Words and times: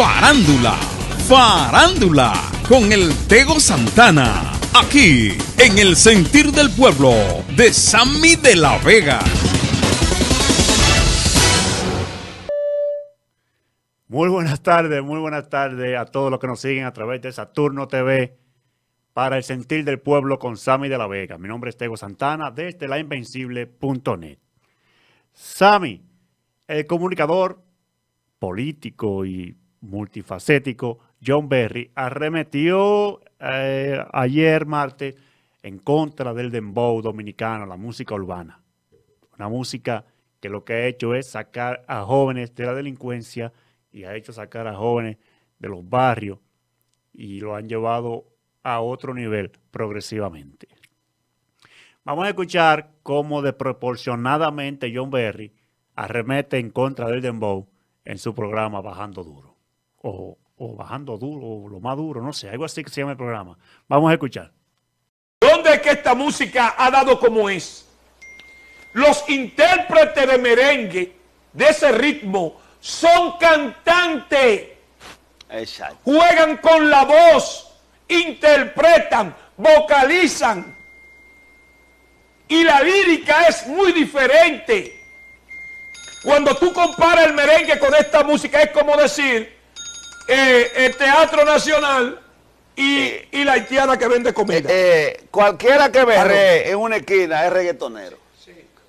Farándula, 0.00 0.76
farándula, 1.28 2.32
con 2.66 2.90
el 2.90 3.12
Tego 3.28 3.60
Santana, 3.60 4.50
aquí 4.74 5.32
en 5.58 5.76
el 5.76 5.94
sentir 5.94 6.52
del 6.52 6.70
pueblo 6.70 7.12
de 7.54 7.70
Sammy 7.70 8.36
de 8.36 8.56
la 8.56 8.78
Vega. 8.78 9.18
Muy 14.08 14.30
buenas 14.30 14.62
tardes, 14.62 15.02
muy 15.02 15.20
buenas 15.20 15.50
tardes 15.50 15.98
a 15.98 16.06
todos 16.06 16.30
los 16.30 16.40
que 16.40 16.46
nos 16.46 16.62
siguen 16.62 16.86
a 16.86 16.94
través 16.94 17.20
de 17.20 17.30
Saturno 17.30 17.86
TV 17.86 18.38
para 19.12 19.36
el 19.36 19.42
sentir 19.42 19.84
del 19.84 20.00
pueblo 20.00 20.38
con 20.38 20.56
Sammy 20.56 20.88
de 20.88 20.96
la 20.96 21.08
Vega. 21.08 21.36
Mi 21.36 21.46
nombre 21.46 21.68
es 21.68 21.76
Tego 21.76 21.98
Santana 21.98 22.50
desde 22.50 22.88
lainvencible.net. 22.88 24.38
Sammy, 25.34 26.02
el 26.68 26.86
comunicador 26.86 27.62
político 28.38 29.26
y 29.26 29.60
multifacético 29.80 30.98
John 31.24 31.48
Berry 31.48 31.90
arremetió 31.94 33.20
eh, 33.38 34.02
ayer 34.12 34.66
martes 34.66 35.16
en 35.62 35.78
contra 35.78 36.32
del 36.32 36.50
dembow 36.50 37.02
dominicano, 37.02 37.66
la 37.66 37.76
música 37.76 38.14
urbana. 38.14 38.62
Una 39.36 39.48
música 39.48 40.04
que 40.40 40.48
lo 40.48 40.64
que 40.64 40.72
ha 40.72 40.86
hecho 40.86 41.14
es 41.14 41.30
sacar 41.30 41.84
a 41.86 42.02
jóvenes 42.02 42.54
de 42.54 42.66
la 42.66 42.74
delincuencia 42.74 43.52
y 43.92 44.04
ha 44.04 44.14
hecho 44.14 44.32
sacar 44.32 44.66
a 44.66 44.74
jóvenes 44.74 45.18
de 45.58 45.68
los 45.68 45.86
barrios 45.88 46.38
y 47.12 47.40
lo 47.40 47.54
han 47.54 47.68
llevado 47.68 48.26
a 48.62 48.80
otro 48.80 49.14
nivel 49.14 49.50
progresivamente. 49.70 50.68
Vamos 52.04 52.24
a 52.24 52.30
escuchar 52.30 52.92
cómo 53.02 53.42
desproporcionadamente 53.42 54.92
John 54.94 55.10
Berry 55.10 55.52
arremete 55.94 56.58
en 56.58 56.70
contra 56.70 57.08
del 57.08 57.20
dembow 57.20 57.68
en 58.04 58.16
su 58.16 58.34
programa 58.34 58.80
Bajando 58.80 59.22
Duro. 59.22 59.49
O, 60.02 60.36
Bajando 60.58 61.16
Duro, 61.16 61.46
o 61.46 61.68
lo 61.68 61.80
más 61.80 61.96
duro, 61.96 62.22
no 62.22 62.32
sé, 62.32 62.50
algo 62.50 62.64
así 62.64 62.84
que 62.84 62.90
se 62.90 63.00
llama 63.00 63.12
el 63.12 63.18
programa. 63.18 63.56
Vamos 63.88 64.10
a 64.10 64.14
escuchar. 64.14 64.52
¿Dónde 65.40 65.74
es 65.74 65.80
que 65.80 65.90
esta 65.90 66.14
música 66.14 66.74
ha 66.76 66.90
dado 66.90 67.18
como 67.18 67.48
es? 67.48 67.88
Los 68.92 69.26
intérpretes 69.28 70.26
de 70.26 70.38
merengue 70.38 71.16
de 71.52 71.64
ese 71.64 71.92
ritmo 71.92 72.60
son 72.80 73.38
cantantes. 73.38 74.68
Exacto. 75.48 75.98
Juegan 76.04 76.58
con 76.58 76.90
la 76.90 77.04
voz, 77.04 77.72
interpretan, 78.08 79.34
vocalizan. 79.56 80.76
Y 82.48 82.64
la 82.64 82.82
lírica 82.82 83.46
es 83.46 83.66
muy 83.66 83.92
diferente. 83.92 85.00
Cuando 86.22 86.54
tú 86.56 86.72
comparas 86.72 87.26
el 87.26 87.32
merengue 87.32 87.78
con 87.78 87.94
esta 87.94 88.22
música, 88.24 88.60
es 88.60 88.70
como 88.72 88.96
decir 88.96 89.59
eh, 90.30 90.72
el 90.86 90.96
Teatro 90.96 91.44
Nacional 91.44 92.20
y, 92.76 93.44
la 93.44 93.52
haitiana 93.52 93.98
que 93.98 94.06
vende 94.06 94.32
comida. 94.32 94.68
Eh, 94.70 94.72
eh, 94.72 95.26
cualquiera 95.30 95.90
que 95.90 96.04
berre 96.04 96.70
en 96.70 96.78
una 96.78 96.96
esquina 96.96 97.44
es 97.46 97.52
reggaetonero. 97.52 98.16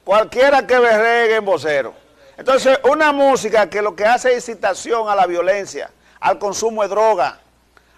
Cualquiera 0.04 0.66
que 0.66 0.80
berre 0.80 1.36
en 1.36 1.46
vocero. 1.46 1.94
Entonces, 2.38 2.80
una 2.90 3.12
música 3.12 3.70
que 3.70 3.82
lo 3.82 3.96
que 3.96 4.06
hace 4.06 4.30
es 4.30 4.48
incitación 4.50 5.10
a 5.10 5.16
la 5.16 5.26
violencia, 5.26 5.92
al 6.20 6.40
consumo 6.40 6.82
de 6.84 6.90
droga, 6.90 7.40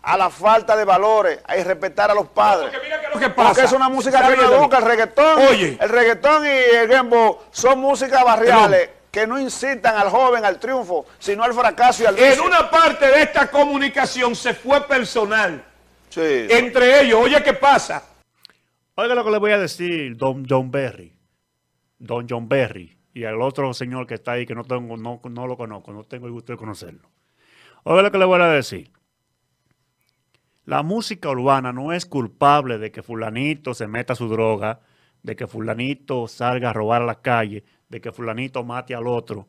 a 0.02 0.18
la 0.18 0.30
falta 0.30 0.76
de 0.76 0.84
valores, 0.84 1.40
a 1.46 1.58
irrespetar 1.58 2.12
a 2.12 2.14
los 2.14 2.28
padres. 2.28 2.72
porque 2.72 2.86
mira 2.86 3.02
que 3.02 3.08
lo 3.08 3.20
que 3.20 3.30
pasa. 3.30 3.50
Porque 3.50 3.66
es 3.66 3.72
una 3.72 3.90
música 3.90 4.28
que 4.28 4.36
no 4.36 4.44
educa, 4.44 4.78
el 4.78 4.86
reggaetón. 4.86 5.48
Oye. 5.48 5.78
El 5.80 5.90
reggaetón 5.90 6.46
y 6.46 6.50
el 6.50 6.90
gembo 6.90 7.44
son 7.52 7.80
músicas 7.80 8.24
barriales 8.24 8.90
que 9.14 9.28
no 9.28 9.40
incitan 9.40 9.96
al 9.96 10.10
joven 10.10 10.44
al 10.44 10.60
triunfo, 10.60 11.06
sino 11.20 11.44
al 11.44 11.54
fracaso 11.54 12.02
y 12.02 12.08
al 12.08 12.18
En 12.18 12.40
una 12.42 12.68
parte 12.72 13.06
de 13.06 13.22
esta 13.22 13.52
comunicación 13.52 14.36
se 14.36 14.56
fue 14.56 14.82
personal. 14.88 15.64
Sí. 16.10 16.48
Entre 16.50 17.02
ellos, 17.02 17.20
oye, 17.22 17.44
¿qué 17.44 17.54
pasa? 17.54 18.04
Oiga 18.96 19.14
lo 19.14 19.24
que 19.24 19.30
le 19.30 19.38
voy 19.38 19.52
a 19.52 19.60
decir, 19.60 20.18
don 20.18 20.48
John 20.50 20.72
Berry. 20.72 21.14
Don 22.00 22.26
John 22.28 22.50
Berry. 22.50 22.98
Y 23.14 23.26
al 23.26 23.40
otro 23.40 23.72
señor 23.76 24.08
que 24.08 24.16
está 24.16 24.32
ahí, 24.32 24.48
que 24.48 24.56
no, 24.56 24.64
tengo, 24.64 24.98
no, 24.98 25.22
no 25.24 25.46
lo 25.46 25.58
conozco, 25.58 25.94
no 25.94 26.04
tengo 26.06 26.26
el 26.26 26.32
gusto 26.32 26.54
de 26.54 26.58
conocerlo. 26.58 27.08
Oiga 27.84 28.02
lo 28.02 28.12
que 28.12 28.18
le 28.18 28.26
voy 28.26 28.42
a 28.42 28.48
decir. 28.48 28.92
La 30.66 30.82
música 30.82 31.30
urbana 31.30 31.72
no 31.72 31.94
es 31.94 32.08
culpable 32.08 32.80
de 32.80 32.92
que 32.92 33.04
fulanito 33.04 33.76
se 33.76 33.86
meta 33.86 34.16
su 34.16 34.28
droga, 34.28 34.80
de 35.24 35.36
que 35.36 35.48
fulanito 35.48 36.28
salga 36.28 36.70
a 36.70 36.74
robar 36.74 37.02
a 37.02 37.06
la 37.06 37.22
calle, 37.22 37.64
de 37.90 38.02
que 38.02 38.12
fulanito 38.12 38.64
mate 38.64 38.94
al 38.94 39.08
otro. 39.08 39.48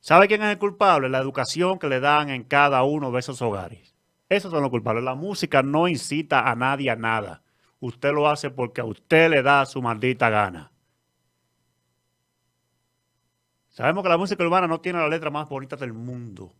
¿Sabe 0.00 0.28
quién 0.28 0.42
es 0.42 0.50
el 0.50 0.58
culpable? 0.58 1.08
La 1.08 1.18
educación 1.18 1.78
que 1.78 1.88
le 1.88 2.00
dan 2.00 2.28
en 2.30 2.44
cada 2.44 2.82
uno 2.82 3.10
de 3.10 3.20
esos 3.20 3.40
hogares. 3.42 3.94
Esos 4.28 4.50
son 4.50 4.62
los 4.62 4.70
culpables. 4.70 5.04
La 5.04 5.14
música 5.14 5.62
no 5.62 5.88
incita 5.88 6.50
a 6.50 6.54
nadie 6.54 6.90
a 6.90 6.96
nada. 6.96 7.42
Usted 7.80 8.12
lo 8.12 8.28
hace 8.28 8.50
porque 8.50 8.80
a 8.80 8.84
usted 8.84 9.30
le 9.30 9.42
da 9.42 9.64
su 9.66 9.80
maldita 9.80 10.30
gana. 10.30 10.72
Sabemos 13.68 14.02
que 14.02 14.08
la 14.08 14.16
música 14.16 14.42
urbana 14.42 14.66
no 14.66 14.80
tiene 14.80 14.98
la 14.98 15.08
letra 15.08 15.30
más 15.30 15.48
bonita 15.48 15.76
del 15.76 15.92
mundo. 15.92 16.52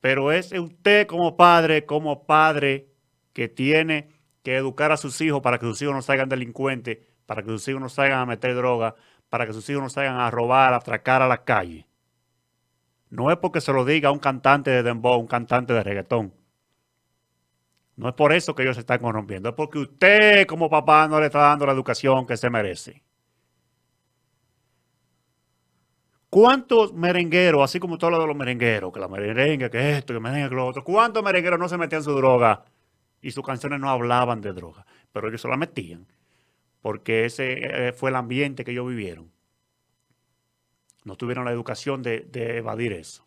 Pero 0.00 0.30
es 0.30 0.52
usted 0.52 1.06
como 1.06 1.36
padre, 1.36 1.86
como 1.86 2.26
padre, 2.26 2.88
que 3.32 3.48
tiene 3.48 4.10
que 4.44 4.56
educar 4.56 4.92
a 4.92 4.96
sus 4.96 5.20
hijos 5.20 5.40
para 5.40 5.58
que 5.58 5.66
sus 5.66 5.82
hijos 5.82 5.94
no 5.94 6.02
salgan 6.02 6.28
delincuentes 6.28 6.98
para 7.26 7.42
que 7.42 7.48
sus 7.48 7.66
hijos 7.68 7.80
no 7.80 7.88
salgan 7.88 8.20
a 8.20 8.26
meter 8.26 8.54
droga, 8.54 8.94
para 9.28 9.46
que 9.46 9.52
sus 9.52 9.68
hijos 9.70 9.82
no 9.82 9.88
salgan 9.88 10.16
a 10.16 10.30
robar, 10.30 10.74
a 10.74 10.76
atracar 10.76 11.22
a 11.22 11.28
la 11.28 11.44
calle. 11.44 11.86
No 13.10 13.30
es 13.30 13.38
porque 13.38 13.60
se 13.60 13.72
lo 13.72 13.84
diga 13.84 14.10
un 14.10 14.18
cantante 14.18 14.70
de 14.70 14.82
dembow, 14.82 15.18
un 15.18 15.26
cantante 15.26 15.72
de 15.72 15.82
reggaetón. 15.82 16.34
No 17.96 18.08
es 18.08 18.14
por 18.14 18.32
eso 18.32 18.54
que 18.54 18.62
ellos 18.62 18.76
se 18.76 18.80
están 18.80 18.98
corrompiendo, 18.98 19.48
es 19.48 19.54
porque 19.54 19.78
usted 19.78 20.46
como 20.46 20.68
papá 20.68 21.06
no 21.06 21.20
le 21.20 21.26
está 21.26 21.38
dando 21.38 21.64
la 21.64 21.72
educación 21.72 22.26
que 22.26 22.36
se 22.36 22.50
merece. 22.50 23.02
¿Cuántos 26.28 26.92
merengueros, 26.92 27.62
así 27.62 27.78
como 27.78 27.96
todo 27.96 28.10
lo 28.10 28.20
de 28.20 28.26
los 28.26 28.36
merengueros, 28.36 28.92
que 28.92 28.98
la 28.98 29.06
merengue, 29.06 29.70
que 29.70 29.96
esto, 29.98 30.12
que 30.12 30.18
merengue, 30.18 30.48
que 30.48 30.54
lo 30.56 30.66
otro, 30.66 30.82
cuántos 30.82 31.22
merengueros 31.22 31.60
no 31.60 31.68
se 31.68 31.78
metían 31.78 32.02
su 32.02 32.12
droga 32.12 32.64
y 33.24 33.32
sus 33.32 33.44
canciones 33.44 33.80
no 33.80 33.90
hablaban 33.90 34.40
de 34.40 34.52
droga, 34.52 34.86
pero 35.12 35.28
ellos 35.28 35.40
se 35.40 35.48
la 35.48 35.56
metían? 35.56 36.06
porque 36.84 37.24
ese 37.24 37.88
eh, 37.88 37.92
fue 37.94 38.10
el 38.10 38.16
ambiente 38.16 38.62
que 38.62 38.72
ellos 38.72 38.86
vivieron. 38.86 39.32
No 41.02 41.16
tuvieron 41.16 41.46
la 41.46 41.50
educación 41.50 42.02
de, 42.02 42.28
evadir 42.34 42.92
eso. 42.92 43.26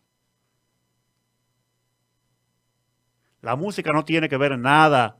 La 3.40 3.56
música 3.56 3.90
no 3.92 4.04
tiene 4.04 4.28
que 4.28 4.36
ver 4.36 4.56
nada 4.56 5.18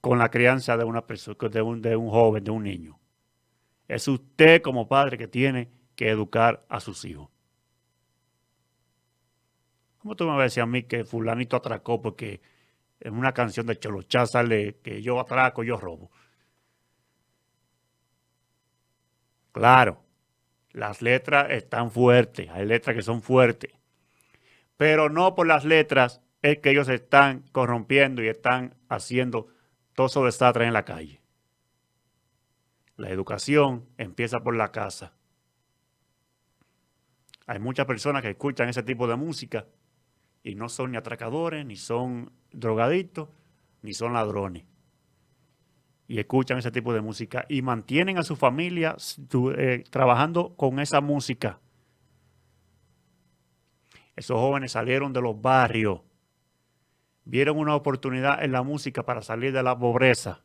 con 0.00 0.20
la 0.20 0.30
crianza 0.30 0.76
de 0.76 0.84
una 0.84 1.04
persona, 1.04 1.36
de 1.50 1.62
un, 1.62 1.82
de 1.82 1.96
un 1.96 2.10
joven, 2.10 2.44
de 2.44 2.52
un 2.52 2.62
niño. 2.62 3.00
Es 3.88 4.06
usted 4.06 4.62
como 4.62 4.86
padre 4.86 5.18
que 5.18 5.26
tiene 5.26 5.68
que 5.96 6.10
educar 6.10 6.64
a 6.68 6.78
sus 6.78 7.04
hijos. 7.04 7.28
¿Cómo 9.98 10.14
tú 10.14 10.26
me 10.26 10.30
vas 10.30 10.38
a 10.38 10.44
decir 10.44 10.62
a 10.62 10.66
mí 10.66 10.84
que 10.84 11.04
fulanito 11.04 11.56
atracó 11.56 12.00
porque 12.00 12.40
en 13.04 13.14
una 13.14 13.32
canción 13.32 13.66
de 13.66 13.78
Cholochá 13.78 14.26
sale 14.26 14.78
que 14.82 15.02
yo 15.02 15.18
atraco, 15.18 15.64
yo 15.64 15.76
robo? 15.76 16.10
Claro, 19.50 20.02
las 20.70 21.02
letras 21.02 21.50
están 21.50 21.90
fuertes, 21.90 22.48
hay 22.50 22.64
letras 22.64 22.96
que 22.96 23.02
son 23.02 23.20
fuertes, 23.20 23.72
pero 24.76 25.10
no 25.10 25.34
por 25.34 25.46
las 25.46 25.64
letras 25.64 26.22
es 26.42 26.58
que 26.58 26.70
ellos 26.70 26.88
están 26.88 27.42
corrompiendo 27.52 28.22
y 28.22 28.28
están 28.28 28.76
haciendo 28.88 29.48
todo 29.94 30.06
esos 30.06 30.24
desastres 30.24 30.68
en 30.68 30.72
la 30.72 30.84
calle. 30.84 31.20
La 32.96 33.10
educación 33.10 33.88
empieza 33.98 34.42
por 34.42 34.54
la 34.54 34.70
casa. 34.70 35.12
Hay 37.46 37.58
muchas 37.58 37.84
personas 37.86 38.22
que 38.22 38.30
escuchan 38.30 38.68
ese 38.68 38.82
tipo 38.82 39.06
de 39.06 39.16
música 39.16 39.66
y 40.42 40.54
no 40.54 40.68
son 40.68 40.92
ni 40.92 40.96
atracadores, 40.96 41.64
ni 41.64 41.76
son 41.76 42.32
drogadictos, 42.50 43.28
ni 43.82 43.92
son 43.94 44.12
ladrones 44.12 44.64
y 46.12 46.18
escuchan 46.18 46.58
ese 46.58 46.70
tipo 46.70 46.92
de 46.92 47.00
música 47.00 47.46
y 47.48 47.62
mantienen 47.62 48.18
a 48.18 48.22
su 48.22 48.36
familia 48.36 48.96
eh, 49.56 49.82
trabajando 49.88 50.54
con 50.56 50.78
esa 50.78 51.00
música. 51.00 51.58
Esos 54.14 54.38
jóvenes 54.38 54.72
salieron 54.72 55.14
de 55.14 55.22
los 55.22 55.40
barrios, 55.40 56.02
vieron 57.24 57.58
una 57.58 57.74
oportunidad 57.74 58.44
en 58.44 58.52
la 58.52 58.62
música 58.62 59.04
para 59.04 59.22
salir 59.22 59.54
de 59.54 59.62
la 59.62 59.78
pobreza. 59.78 60.44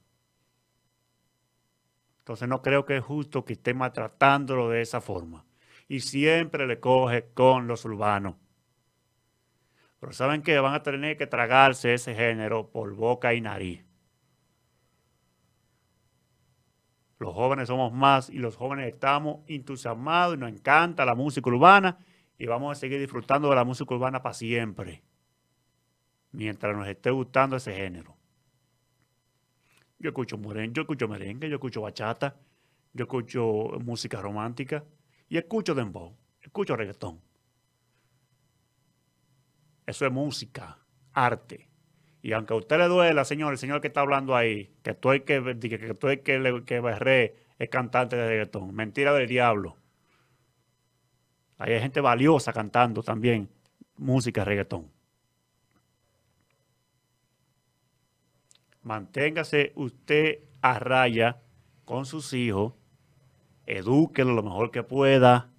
Entonces 2.20 2.48
no 2.48 2.62
creo 2.62 2.86
que 2.86 2.96
es 2.96 3.04
justo 3.04 3.44
que 3.44 3.52
estén 3.52 3.78
maltratándolo 3.78 4.70
de 4.70 4.82
esa 4.82 5.02
forma. 5.02 5.46
Y 5.90 6.00
siempre 6.00 6.66
le 6.66 6.80
coge 6.80 7.30
con 7.34 7.68
los 7.68 7.84
urbanos. 7.84 8.36
Pero 10.00 10.14
saben 10.14 10.42
que 10.42 10.60
van 10.60 10.76
a 10.76 10.84
tener 10.84 11.18
que 11.18 11.28
tragarse 11.28 11.94
ese 11.94 12.14
género 12.14 12.70
por 12.70 12.94
boca 12.94 13.34
y 13.34 13.42
nariz. 13.42 13.88
Los 17.20 17.34
jóvenes 17.34 17.68
somos 17.68 17.92
más 17.92 18.30
y 18.30 18.38
los 18.38 18.56
jóvenes 18.56 18.94
estamos 18.94 19.40
entusiasmados 19.48 20.36
y 20.36 20.40
nos 20.40 20.52
encanta 20.52 21.04
la 21.04 21.16
música 21.16 21.50
urbana 21.50 21.98
y 22.38 22.46
vamos 22.46 22.78
a 22.78 22.80
seguir 22.80 23.00
disfrutando 23.00 23.50
de 23.50 23.56
la 23.56 23.64
música 23.64 23.96
urbana 23.96 24.22
para 24.22 24.36
siempre, 24.36 25.02
mientras 26.32 26.78
nos 26.78 26.88
esté 26.88 27.10
gustando 27.10 27.56
ese 27.56 27.74
género. 27.74 28.16
Yo 29.98 30.10
escucho 30.10 30.38
merengue, 30.38 30.76
yo 30.76 30.82
escucho 30.84 31.08
merengue, 31.08 31.50
yo 31.50 31.56
escucho 31.56 31.82
bachata, 31.82 32.36
yo 32.94 33.06
escucho 33.06 33.42
música 33.84 34.22
romántica 34.22 34.84
y 35.28 35.38
escucho 35.38 35.74
dembow, 35.74 36.16
escucho 36.40 36.76
reggaetón. 36.76 37.27
Eso 39.88 40.06
es 40.06 40.12
música, 40.12 40.78
arte. 41.14 41.70
Y 42.22 42.34
aunque 42.34 42.54
a 42.54 42.58
usted 42.58 42.78
le 42.78 42.88
duela, 42.88 43.24
señor, 43.24 43.54
el 43.54 43.58
señor 43.58 43.80
que 43.80 43.88
está 43.88 44.02
hablando 44.02 44.36
ahí, 44.36 44.76
que 44.84 44.92
estoy 44.92 45.22
que, 45.22 45.42
que, 45.60 45.70
que, 45.70 46.22
que, 46.24 46.64
que 46.66 46.80
berré 46.82 47.38
es 47.58 47.70
cantante 47.70 48.18
de 48.18 48.28
reggaetón. 48.28 48.76
Mentira 48.76 49.14
del 49.14 49.28
diablo. 49.28 49.78
Ahí 51.58 51.74
hay 51.74 51.80
gente 51.80 52.02
valiosa 52.02 52.52
cantando 52.52 53.02
también 53.02 53.50
música 53.96 54.44
reggaetón. 54.44 54.92
Manténgase 58.84 59.72
usted 59.76 60.40
a 60.62 60.80
raya 60.80 61.42
con 61.86 62.06
sus 62.06 62.34
hijos, 62.34 62.74
edúquelo 63.66 64.34
lo 64.34 64.44
mejor 64.44 64.70
que 64.72 64.84
pueda, 64.84 65.50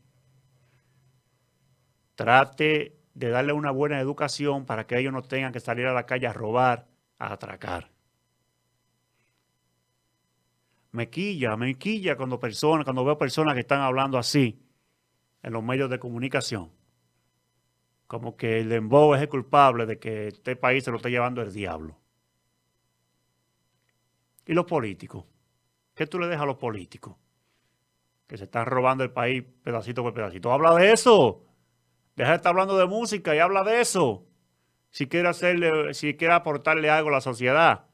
trate 2.15 2.98
de 3.19 3.31
darle 3.31 3.53
una 3.53 3.73
buena 3.73 3.99
educación 3.99 4.65
para 4.65 4.87
que 4.87 4.97
ellos 4.97 5.13
no 5.13 5.23
tengan 5.23 5.53
que 5.53 5.59
salir 5.59 5.87
a 5.87 5.93
la 5.93 6.07
calle 6.07 6.29
a 6.29 6.33
robar, 6.33 6.87
a 7.19 7.33
atracar. 7.33 7.91
Me 10.93 11.11
quilla, 11.11 11.57
me 11.57 11.77
quilla 11.77 12.17
cuando 12.17 12.39
personas, 12.39 12.85
cuando 12.85 13.05
veo 13.05 13.19
personas 13.19 13.55
que 13.55 13.61
están 13.61 13.81
hablando 13.81 14.19
así 14.19 14.63
en 15.43 15.53
los 15.53 15.65
medios 15.65 15.91
de 15.91 15.99
comunicación. 15.99 16.71
Como 18.07 18.37
que 18.37 18.61
el 18.61 18.69
dembow 18.69 19.15
es 19.15 19.23
el 19.23 19.29
culpable 19.29 19.85
de 19.85 19.99
que 19.99 20.29
este 20.29 20.55
país 20.55 20.85
se 20.85 20.93
lo 20.93 20.99
esté 20.99 21.11
llevando 21.11 21.43
el 21.43 21.53
diablo. 21.53 21.99
¿Y 24.47 24.55
los 24.55 24.65
políticos? 24.65 25.25
¿Qué 25.93 26.07
tú 26.07 26.21
le 26.21 26.29
dejas 26.29 26.45
a 26.45 26.47
los 26.47 26.57
políticos? 26.57 27.17
Que 28.29 28.39
se 28.39 28.45
están 28.45 28.65
robando 28.67 29.03
el 29.03 29.11
país 29.11 29.43
pedacito 29.65 30.05
por 30.05 30.15
pedacito. 30.15 30.53
Habla 30.53 30.75
de 30.77 30.93
eso. 30.93 31.48
Deja 32.19 32.31
de 32.31 32.37
estar 32.39 32.51
hablando 32.51 32.77
de 32.77 32.87
música 32.87 33.33
y 33.37 33.39
habla 33.39 33.63
de 33.63 33.81
eso. 33.81 34.27
Si 34.91 35.07
quiere 35.07 35.29
hacerle, 35.29 35.95
si 35.95 36.17
quiere 36.17 36.35
aportarle 36.35 36.91
algo 36.91 37.11
a 37.11 37.13
la 37.13 37.21
sociedad. 37.21 37.85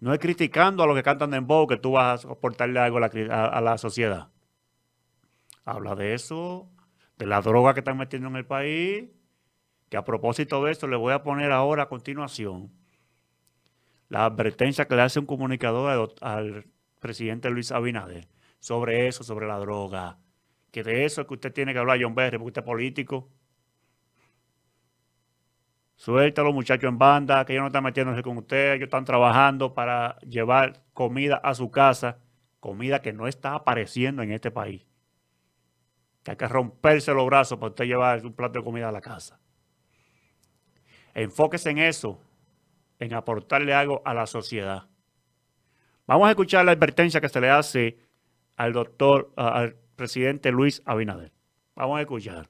No 0.00 0.12
es 0.12 0.18
criticando 0.18 0.82
a 0.82 0.86
los 0.88 0.96
que 0.96 1.04
cantan 1.04 1.30
dembow 1.30 1.68
que 1.68 1.76
tú 1.76 1.92
vas 1.92 2.24
a 2.24 2.32
aportarle 2.32 2.80
algo 2.80 2.98
a 2.98 3.02
la, 3.02 3.44
a 3.44 3.60
la 3.60 3.78
sociedad. 3.78 4.30
Habla 5.64 5.94
de 5.94 6.14
eso, 6.14 6.68
de 7.18 7.26
la 7.26 7.40
droga 7.40 7.72
que 7.72 7.80
están 7.80 7.96
metiendo 7.96 8.26
en 8.26 8.34
el 8.34 8.46
país, 8.46 9.04
que 9.88 9.96
a 9.96 10.02
propósito 10.02 10.64
de 10.64 10.72
eso 10.72 10.88
le 10.88 10.96
voy 10.96 11.12
a 11.12 11.22
poner 11.22 11.52
ahora 11.52 11.84
a 11.84 11.88
continuación 11.88 12.72
la 14.08 14.24
advertencia 14.24 14.88
que 14.88 14.96
le 14.96 15.02
hace 15.02 15.20
un 15.20 15.26
comunicador 15.26 16.16
al 16.20 16.66
presidente 16.98 17.48
Luis 17.48 17.70
Abinader 17.70 18.26
sobre 18.58 19.06
eso, 19.06 19.22
sobre 19.22 19.46
la 19.46 19.60
droga. 19.60 20.18
Que 20.70 20.82
de 20.82 21.04
eso 21.04 21.22
es 21.22 21.26
que 21.26 21.34
usted 21.34 21.52
tiene 21.52 21.72
que 21.72 21.78
hablar, 21.78 21.98
John 22.00 22.14
Berry, 22.14 22.38
porque 22.38 22.48
usted 22.48 22.62
es 22.62 22.66
político. 22.66 23.28
Suelta 25.96 26.42
los 26.42 26.54
muchachos 26.54 26.88
en 26.88 26.96
banda, 26.96 27.44
que 27.44 27.52
ellos 27.52 27.62
no 27.62 27.66
están 27.66 27.84
metiéndose 27.84 28.22
con 28.22 28.38
usted, 28.38 28.72
ellos 28.72 28.84
están 28.84 29.04
trabajando 29.04 29.74
para 29.74 30.18
llevar 30.20 30.82
comida 30.94 31.36
a 31.36 31.54
su 31.54 31.70
casa, 31.70 32.18
comida 32.58 33.02
que 33.02 33.12
no 33.12 33.26
está 33.26 33.54
apareciendo 33.54 34.22
en 34.22 34.32
este 34.32 34.50
país. 34.50 34.86
Que 36.22 36.30
hay 36.30 36.36
que 36.36 36.48
romperse 36.48 37.12
los 37.12 37.26
brazos 37.26 37.58
para 37.58 37.70
usted 37.70 37.84
llevar 37.84 38.24
un 38.24 38.32
plato 38.32 38.60
de 38.60 38.64
comida 38.64 38.88
a 38.88 38.92
la 38.92 39.00
casa. 39.00 39.40
Enfóquese 41.12 41.70
en 41.70 41.78
eso, 41.78 42.20
en 42.98 43.12
aportarle 43.12 43.74
algo 43.74 44.00
a 44.04 44.14
la 44.14 44.26
sociedad. 44.26 44.88
Vamos 46.06 46.28
a 46.28 46.30
escuchar 46.30 46.64
la 46.64 46.72
advertencia 46.72 47.20
que 47.20 47.28
se 47.28 47.40
le 47.40 47.50
hace 47.50 47.98
al 48.56 48.72
doctor, 48.72 49.32
al 49.36 49.76
presidente 50.00 50.50
Luis 50.50 50.80
Abinader. 50.86 51.30
Vamos 51.76 51.98
a 51.98 52.00
escuchar. 52.00 52.48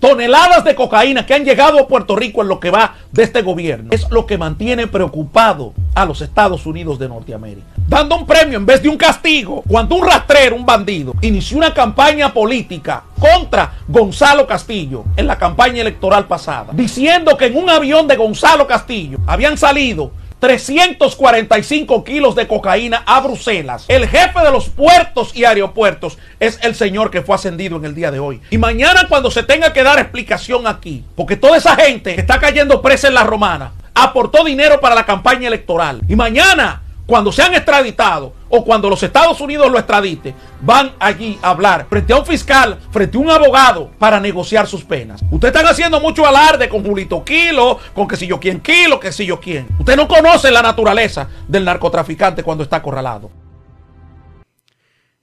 Toneladas 0.00 0.64
de 0.64 0.74
cocaína 0.74 1.26
que 1.26 1.34
han 1.34 1.44
llegado 1.44 1.78
a 1.78 1.86
Puerto 1.86 2.16
Rico 2.16 2.40
en 2.40 2.48
lo 2.48 2.58
que 2.60 2.70
va 2.70 2.94
de 3.12 3.24
este 3.24 3.42
gobierno. 3.42 3.90
Es 3.92 4.10
lo 4.10 4.24
que 4.24 4.38
mantiene 4.38 4.86
preocupado 4.86 5.74
a 5.94 6.06
los 6.06 6.22
Estados 6.22 6.64
Unidos 6.64 6.98
de 6.98 7.10
Norteamérica. 7.10 7.66
Dando 7.86 8.16
un 8.16 8.26
premio 8.26 8.56
en 8.56 8.64
vez 8.64 8.82
de 8.82 8.88
un 8.88 8.96
castigo, 8.96 9.62
cuando 9.68 9.96
un 9.96 10.06
rastrero, 10.06 10.56
un 10.56 10.64
bandido, 10.64 11.12
inició 11.20 11.58
una 11.58 11.74
campaña 11.74 12.32
política 12.32 13.04
contra 13.20 13.74
Gonzalo 13.86 14.46
Castillo 14.46 15.04
en 15.18 15.26
la 15.26 15.36
campaña 15.36 15.82
electoral 15.82 16.26
pasada, 16.26 16.70
diciendo 16.72 17.36
que 17.36 17.48
en 17.48 17.56
un 17.58 17.68
avión 17.68 18.08
de 18.08 18.16
Gonzalo 18.16 18.66
Castillo 18.66 19.18
habían 19.26 19.58
salido 19.58 20.10
345 20.42 22.02
kilos 22.02 22.34
de 22.34 22.48
cocaína 22.48 23.04
a 23.06 23.20
Bruselas. 23.20 23.84
El 23.86 24.08
jefe 24.08 24.40
de 24.40 24.50
los 24.50 24.68
puertos 24.68 25.30
y 25.36 25.44
aeropuertos 25.44 26.18
es 26.40 26.58
el 26.62 26.74
señor 26.74 27.12
que 27.12 27.22
fue 27.22 27.36
ascendido 27.36 27.76
en 27.76 27.84
el 27.84 27.94
día 27.94 28.10
de 28.10 28.18
hoy. 28.18 28.40
Y 28.50 28.58
mañana 28.58 29.06
cuando 29.08 29.30
se 29.30 29.44
tenga 29.44 29.72
que 29.72 29.84
dar 29.84 30.00
explicación 30.00 30.66
aquí, 30.66 31.04
porque 31.14 31.36
toda 31.36 31.56
esa 31.56 31.76
gente 31.76 32.16
que 32.16 32.20
está 32.20 32.40
cayendo 32.40 32.82
presa 32.82 33.06
en 33.06 33.14
la 33.14 33.22
romana 33.22 33.70
aportó 33.94 34.42
dinero 34.42 34.80
para 34.80 34.96
la 34.96 35.06
campaña 35.06 35.46
electoral. 35.46 36.00
Y 36.08 36.16
mañana 36.16 36.81
cuando 37.06 37.32
sean 37.32 37.52
extraditados 37.54 38.32
o 38.48 38.64
cuando 38.64 38.88
los 38.88 39.02
Estados 39.02 39.40
Unidos 39.40 39.70
lo 39.70 39.78
extradite, 39.78 40.34
van 40.60 40.92
allí 40.98 41.38
a 41.42 41.50
hablar 41.50 41.86
frente 41.88 42.12
a 42.12 42.18
un 42.18 42.26
fiscal, 42.26 42.78
frente 42.90 43.16
a 43.16 43.20
un 43.20 43.30
abogado 43.30 43.90
para 43.98 44.20
negociar 44.20 44.66
sus 44.66 44.84
penas. 44.84 45.22
Ustedes 45.30 45.54
están 45.54 45.70
haciendo 45.70 46.00
mucho 46.00 46.26
alarde 46.26 46.68
con 46.68 46.84
Julito 46.84 47.24
Kilo, 47.24 47.78
con 47.94 48.06
que 48.06 48.16
si 48.16 48.26
yo 48.26 48.38
quién 48.38 48.60
Kilo, 48.60 49.00
que 49.00 49.10
si 49.10 49.26
yo 49.26 49.40
quién. 49.40 49.66
Usted 49.78 49.96
no 49.96 50.06
conoce 50.06 50.50
la 50.50 50.62
naturaleza 50.62 51.28
del 51.48 51.64
narcotraficante 51.64 52.42
cuando 52.42 52.64
está 52.64 52.76
acorralado. 52.76 53.30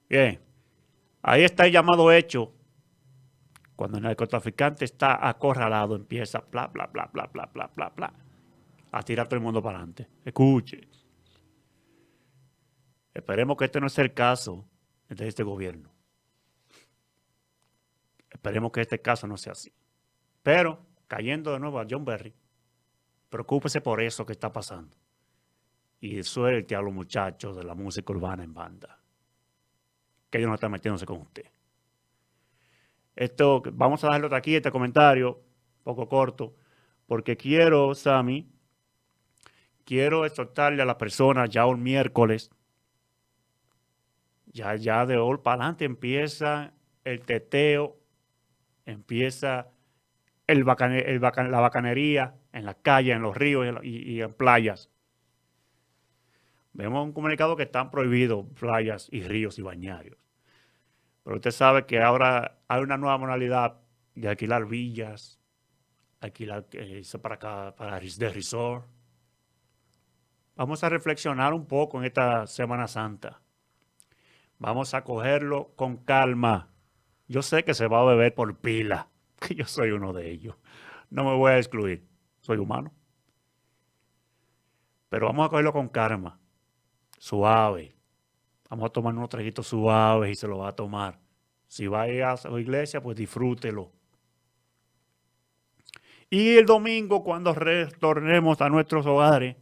Bien, 0.10 0.40
ahí 1.22 1.44
está 1.44 1.66
el 1.66 1.72
llamado 1.72 2.12
hecho. 2.12 2.52
Cuando 3.76 3.98
el 3.98 4.04
narcotraficante 4.04 4.84
está 4.84 5.28
acorralado, 5.28 5.96
empieza 5.96 6.44
bla, 6.52 6.68
bla, 6.68 6.88
bla, 6.92 7.10
bla, 7.14 7.30
bla, 7.32 7.50
bla, 7.54 7.70
bla, 7.74 7.92
bla, 7.96 8.14
a 8.92 9.04
tirar 9.04 9.28
todo 9.28 9.38
el 9.38 9.44
mundo 9.44 9.62
para 9.62 9.78
adelante. 9.78 10.08
Escuche. 10.26 10.82
Esperemos 13.14 13.58
que 13.58 13.66
este 13.66 13.82
no 13.82 13.90
sea 13.90 14.04
el 14.04 14.14
caso 14.14 14.68
de 15.10 15.28
este 15.28 15.44
gobierno. 15.44 15.92
Esperemos 18.30 18.72
que 18.72 18.82
este 18.82 19.02
caso 19.02 19.28
no 19.28 19.38
sea 19.38 19.54
así. 19.54 19.74
Pero, 20.44 20.80
cayendo 21.08 21.52
de 21.52 21.60
nuevo 21.60 21.80
a 21.80 21.88
John 21.90 22.06
Berry, 22.06 22.34
preocúpese 23.30 23.82
por 23.82 24.02
eso 24.02 24.26
que 24.26 24.34
está 24.34 24.52
pasando. 24.52 24.96
Y 26.00 26.24
suelte 26.24 26.76
a 26.76 26.82
los 26.82 26.94
muchachos 26.94 27.58
de 27.58 27.64
la 27.64 27.76
música 27.76 28.14
urbana 28.14 28.44
en 28.44 28.54
banda. 28.54 29.00
Que 30.30 30.38
ellos 30.38 30.48
no 30.48 30.56
están 30.56 30.72
metiéndose 30.72 31.06
con 31.06 31.22
usted. 31.22 31.46
Esto, 33.16 33.62
vamos 33.74 34.04
a 34.04 34.08
dejarlo 34.08 34.30
de 34.30 34.38
aquí, 34.38 34.56
este 34.56 34.72
comentario, 34.72 35.42
poco 35.84 36.08
corto, 36.08 36.56
porque 37.06 37.36
quiero, 37.36 37.94
Sammy, 37.94 38.50
quiero 39.84 40.26
exhortarle 40.26 40.82
a 40.82 40.86
las 40.86 40.96
personas 40.96 41.50
ya 41.50 41.66
un 41.66 41.84
miércoles 41.84 42.50
ya, 44.52 44.76
ya 44.76 45.06
de 45.06 45.18
hoy 45.18 45.38
para 45.44 45.56
adelante 45.56 45.86
empieza 45.86 46.74
el 47.04 47.22
teteo, 47.22 47.98
empieza 48.86 49.70
la 50.48 51.60
bacanería 51.60 52.36
en 52.52 52.66
las 52.66 52.76
calles, 52.78 53.16
en 53.16 53.22
los 53.22 53.36
ríos 53.38 53.84
y, 53.84 54.22
en 54.22 54.34
playas. 54.34 54.90
Vemos 56.74 57.06
un 57.06 57.14
comunicado 57.14 57.56
que 57.56 57.64
están 57.64 57.92
prohibidos 57.92 58.46
playas 58.60 59.08
y 59.12 59.22
ríos 59.22 59.60
y 59.60 59.62
bañarios. 59.62 60.18
Pero 61.24 61.36
usted 61.36 61.52
sabe 61.52 61.86
que 61.86 62.02
ahora 62.02 62.60
hay 62.68 62.82
una 62.82 62.98
nueva 62.98 63.18
modalidad 63.18 63.80
de 64.16 64.30
alquilar 64.30 64.66
villas, 64.66 65.40
alquilar 66.22 66.66
eh, 66.72 67.04
para 67.22 67.36
acá, 67.36 67.76
para 67.76 68.00
de 68.00 68.30
resort. 68.30 68.88
Vamos 70.56 70.84
a 70.84 70.90
reflexionar 70.90 71.54
un 71.54 71.66
poco 71.66 72.00
en 72.00 72.06
esta 72.06 72.48
Semana 72.48 72.88
Santa. 72.88 73.42
Vamos 74.60 74.94
a 74.94 75.04
cogerlo 75.04 75.74
con 75.76 75.98
calma. 75.98 76.70
Yo 77.28 77.42
sé 77.42 77.64
que 77.64 77.74
se 77.74 77.88
va 77.88 78.02
a 78.02 78.06
beber 78.06 78.36
por 78.36 78.58
pila, 78.58 79.10
que 79.40 79.56
yo 79.56 79.66
soy 79.66 79.92
uno 79.92 80.14
de 80.14 80.30
ellos. 80.30 80.56
No 81.10 81.24
me 81.24 81.36
voy 81.36 81.54
a 81.54 81.58
excluir, 81.58 82.06
soy 82.42 82.58
humano. 82.58 82.94
Pero 85.10 85.28
vamos 85.28 85.48
a 85.48 85.50
cogerlo 85.50 85.74
con 85.74 85.90
calma, 85.90 86.40
suave. 87.18 87.96
Vamos 88.70 88.86
a 88.86 88.94
tomar 88.94 89.16
unos 89.16 89.30
traguitos 89.30 89.68
suaves 89.68 90.32
y 90.32 90.36
se 90.36 90.48
lo 90.48 90.60
va 90.60 90.70
a 90.70 90.76
tomar. 90.76 91.20
Si 91.68 91.88
va 91.88 92.04
a 92.04 92.10
ir 92.10 92.24
a 92.24 92.36
la 92.36 92.60
iglesia, 92.60 93.02
pues 93.02 93.18
disfrútelo. 93.18 93.92
Y 96.30 96.58
el 96.58 96.66
domingo, 96.66 97.24
cuando 97.24 97.54
retornemos 97.56 98.62
a 98.62 98.70
nuestros 98.70 99.06
hogares, 99.08 99.56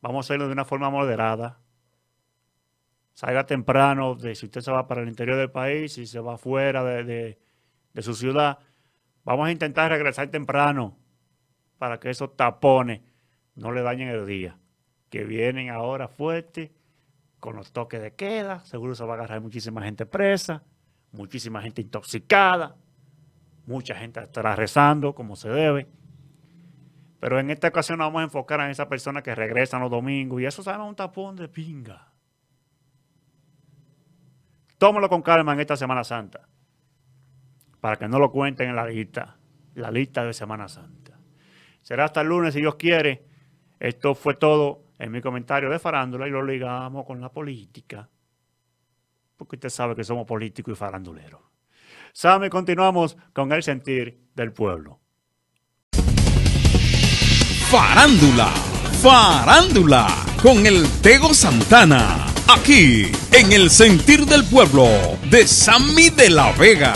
vamos 0.00 0.24
a 0.24 0.26
hacerlo 0.26 0.46
de 0.46 0.52
una 0.52 0.64
forma 0.64 0.88
moderada, 0.88 1.61
salga 3.14 3.46
temprano, 3.46 4.14
de 4.14 4.34
si 4.34 4.46
usted 4.46 4.60
se 4.60 4.70
va 4.70 4.86
para 4.86 5.02
el 5.02 5.08
interior 5.08 5.36
del 5.36 5.50
país, 5.50 5.94
si 5.94 6.06
se 6.06 6.20
va 6.20 6.38
fuera 6.38 6.82
de, 6.84 7.38
su 8.00 8.14
ciudad, 8.14 8.58
vamos 9.24 9.48
a 9.48 9.52
intentar 9.52 9.90
regresar 9.90 10.28
temprano 10.28 10.96
para 11.78 12.00
que 12.00 12.10
esos 12.10 12.36
tapones 12.36 13.00
no 13.54 13.72
le 13.72 13.82
dañen 13.82 14.08
el 14.08 14.26
día, 14.26 14.58
que 15.10 15.24
vienen 15.24 15.70
ahora 15.70 16.08
fuertes 16.08 16.70
con 17.38 17.56
los 17.56 17.72
toques 17.72 18.00
de 18.00 18.14
queda, 18.14 18.60
seguro 18.64 18.94
se 18.94 19.04
va 19.04 19.14
a 19.14 19.16
agarrar 19.16 19.40
muchísima 19.40 19.82
gente 19.82 20.06
presa, 20.06 20.62
muchísima 21.10 21.60
gente 21.60 21.82
intoxicada, 21.82 22.76
mucha 23.66 23.94
gente 23.94 24.20
estará 24.20 24.56
rezando 24.56 25.14
como 25.14 25.36
se 25.36 25.48
debe. 25.48 25.88
Pero 27.20 27.38
en 27.38 27.50
esta 27.50 27.68
ocasión 27.68 27.98
nos 27.98 28.08
vamos 28.08 28.20
a 28.20 28.24
enfocar 28.24 28.60
en 28.60 28.70
esas 28.70 28.86
personas 28.86 29.22
que 29.22 29.34
regresan 29.34 29.80
los 29.80 29.90
domingos 29.90 30.40
y 30.40 30.46
eso 30.46 30.62
sabe 30.62 30.82
un 30.82 30.96
tapón 30.96 31.36
de 31.36 31.48
pinga. 31.48 32.11
Tómalo 34.82 35.08
con 35.08 35.22
calma 35.22 35.52
en 35.52 35.60
esta 35.60 35.76
Semana 35.76 36.02
Santa, 36.02 36.48
para 37.80 37.94
que 37.94 38.08
no 38.08 38.18
lo 38.18 38.32
cuenten 38.32 38.68
en 38.68 38.74
la 38.74 38.84
lista, 38.84 39.36
la 39.76 39.92
lista 39.92 40.24
de 40.24 40.32
Semana 40.32 40.66
Santa. 40.66 41.20
Será 41.82 42.06
hasta 42.06 42.22
el 42.22 42.26
lunes 42.26 42.52
si 42.52 42.58
Dios 42.58 42.74
quiere. 42.74 43.24
Esto 43.78 44.16
fue 44.16 44.34
todo 44.34 44.86
en 44.98 45.12
mi 45.12 45.20
comentario 45.20 45.70
de 45.70 45.78
farándula 45.78 46.26
y 46.26 46.32
lo 46.32 46.44
ligamos 46.44 47.06
con 47.06 47.20
la 47.20 47.28
política. 47.28 48.08
Porque 49.36 49.54
usted 49.54 49.68
sabe 49.68 49.94
que 49.94 50.02
somos 50.02 50.26
políticos 50.26 50.72
y 50.72 50.76
faranduleros. 50.76 51.42
Sabe, 52.12 52.50
continuamos 52.50 53.16
con 53.32 53.52
el 53.52 53.62
sentir 53.62 54.30
del 54.34 54.52
pueblo. 54.52 54.98
Farándula, 57.70 58.48
farándula, 59.00 60.08
con 60.42 60.66
el 60.66 60.82
Tego 61.00 61.32
Santana. 61.32 62.21
Aquí, 62.48 63.10
en 63.32 63.52
el 63.52 63.70
sentir 63.70 64.26
del 64.26 64.44
pueblo, 64.44 64.88
de 65.30 65.46
Sammy 65.46 66.10
de 66.10 66.30
la 66.30 66.52
Vega. 66.52 66.94